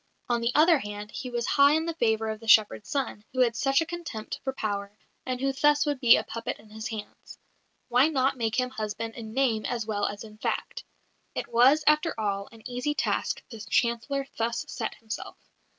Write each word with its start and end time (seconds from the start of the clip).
On 0.29 0.41
the 0.41 0.51
other 0.55 0.79
hand, 0.79 1.11
he 1.11 1.29
was 1.29 1.45
high 1.45 1.73
in 1.73 1.85
the 1.85 1.93
favour 1.93 2.29
of 2.31 2.39
the 2.39 2.47
shepherd's 2.47 2.89
son, 2.89 3.23
who 3.33 3.41
had 3.41 3.55
such 3.55 3.81
a 3.81 3.85
contempt 3.85 4.39
for 4.43 4.51
power, 4.51 4.97
and 5.27 5.39
who 5.39 5.53
thus 5.53 5.85
would 5.85 5.99
be 5.99 6.15
a 6.15 6.23
puppet 6.23 6.57
in 6.57 6.71
his 6.71 6.87
hands. 6.87 7.37
Why 7.87 8.07
not 8.07 8.35
make 8.35 8.59
him 8.59 8.71
husband 8.71 9.13
in 9.13 9.31
name 9.35 9.63
as 9.63 9.85
well 9.85 10.07
as 10.07 10.23
in 10.23 10.39
fact? 10.39 10.85
It 11.35 11.47
was, 11.49 11.83
after 11.85 12.19
all, 12.19 12.49
an 12.51 12.67
easy 12.67 12.95
task 12.95 13.43
the 13.51 13.59
Chancellor 13.59 14.25
thus 14.37 14.65
set 14.67 14.95
himself. 14.95 15.37